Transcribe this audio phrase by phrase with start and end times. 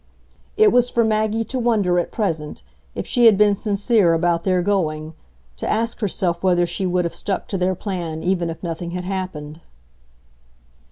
[0.57, 2.63] It was for Maggie to wonder, at present,
[2.95, 5.13] if she had been sincere about their going,
[5.57, 9.03] to ask herself whether she would have stuck to their plan even if nothing had
[9.03, 9.61] happened.